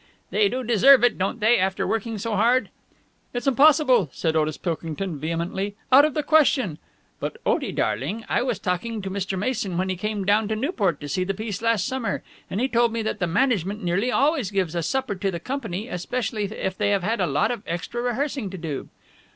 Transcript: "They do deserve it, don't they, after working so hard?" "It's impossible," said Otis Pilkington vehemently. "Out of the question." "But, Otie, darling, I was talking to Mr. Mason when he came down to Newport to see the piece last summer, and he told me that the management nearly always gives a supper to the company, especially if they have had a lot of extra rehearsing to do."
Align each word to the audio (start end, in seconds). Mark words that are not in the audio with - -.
"They 0.31 0.49
do 0.49 0.63
deserve 0.63 1.03
it, 1.03 1.19
don't 1.19 1.39
they, 1.39 1.59
after 1.59 1.85
working 1.85 2.17
so 2.17 2.35
hard?" 2.35 2.69
"It's 3.35 3.45
impossible," 3.45 4.09
said 4.11 4.35
Otis 4.35 4.57
Pilkington 4.57 5.19
vehemently. 5.19 5.75
"Out 5.91 6.05
of 6.05 6.15
the 6.15 6.23
question." 6.23 6.79
"But, 7.19 7.37
Otie, 7.45 7.71
darling, 7.71 8.25
I 8.27 8.41
was 8.41 8.57
talking 8.57 9.03
to 9.03 9.11
Mr. 9.11 9.37
Mason 9.37 9.77
when 9.77 9.89
he 9.89 9.95
came 9.95 10.25
down 10.25 10.47
to 10.47 10.55
Newport 10.55 10.99
to 11.01 11.07
see 11.07 11.23
the 11.23 11.35
piece 11.35 11.61
last 11.61 11.85
summer, 11.85 12.23
and 12.49 12.59
he 12.59 12.67
told 12.67 12.91
me 12.91 13.03
that 13.03 13.19
the 13.19 13.27
management 13.27 13.83
nearly 13.83 14.11
always 14.11 14.49
gives 14.49 14.73
a 14.73 14.81
supper 14.81 15.13
to 15.13 15.29
the 15.29 15.39
company, 15.39 15.87
especially 15.87 16.45
if 16.45 16.75
they 16.75 16.89
have 16.89 17.03
had 17.03 17.21
a 17.21 17.27
lot 17.27 17.51
of 17.51 17.61
extra 17.67 18.01
rehearsing 18.01 18.49
to 18.49 18.57
do." 18.57 18.89